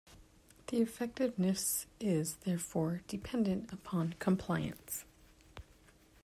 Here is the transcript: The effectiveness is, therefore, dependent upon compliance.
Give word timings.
The 0.65 0.77
effectiveness 0.77 1.85
is, 1.99 2.37
therefore, 2.37 3.01
dependent 3.07 3.71
upon 3.71 4.15
compliance. 4.17 5.05